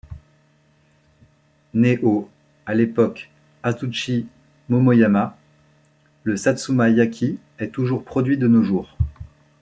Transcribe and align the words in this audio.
Né 1.75 1.99
au 2.01 2.27
à 2.65 2.73
l'époque 2.73 3.29
Azuchi-Momoyama, 3.61 5.37
le 6.23 6.35
Satsuma-yaki 6.37 7.37
est 7.59 7.67
toujours 7.71 8.03
produit 8.03 8.39
de 8.39 8.47
nos 8.47 8.63
jours. 8.63 8.97